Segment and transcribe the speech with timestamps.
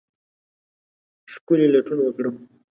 [1.31, 2.35] ښکلې لټون وکرم